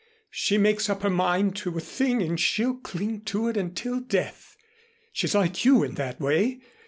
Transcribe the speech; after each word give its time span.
She 0.31 0.57
makes 0.57 0.89
up 0.89 1.03
her 1.03 1.11
mind 1.11 1.55
to 1.57 1.77
a 1.77 1.79
thing 1.79 2.23
and 2.23 2.39
she'll 2.39 2.73
cling 2.73 3.21
to 3.25 3.47
it 3.49 3.55
until 3.55 3.99
death. 3.99 4.57
She's 5.13 5.35
like 5.35 5.63
you 5.63 5.83
in 5.83 5.93
that 5.93 6.19
way. 6.19 6.61